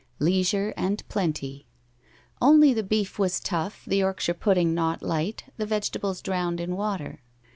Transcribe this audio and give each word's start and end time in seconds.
Leisure 0.17 0.73
and 0.75 1.07
plenty. 1.09 1.67
Only 2.41 2.73
the 2.73 2.81
beef 2.81 3.19
was 3.19 3.39
tough, 3.39 3.83
the 3.85 3.97
York 3.97 4.19
shire 4.19 4.33
pudding 4.33 4.73
not 4.73 5.03
light, 5.03 5.43
the 5.57 5.65
vegetables 5.67 6.23
drowned 6.23 6.59
in 6.59 6.75
water. 6.75 7.21